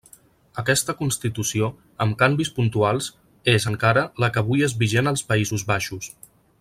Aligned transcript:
Aquesta 0.61 0.93
Constitució, 1.01 1.67
amb 2.05 2.17
canvis 2.21 2.51
puntuals, 2.55 3.11
és, 3.55 3.69
encara, 3.73 4.07
la 4.25 4.31
que 4.37 4.43
avui 4.43 4.65
és 4.69 4.77
vigent 4.85 5.13
als 5.13 5.27
Països 5.33 5.67
Baixos. 5.75 6.11